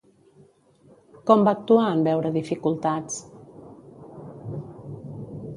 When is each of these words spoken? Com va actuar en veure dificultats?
Com 1.31 1.43
va 1.49 1.53
actuar 1.57 1.85
en 1.97 2.01
veure 2.09 2.33
dificultats? 2.39 3.21